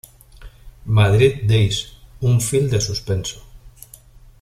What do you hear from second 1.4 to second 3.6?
Days", un film de suspenso.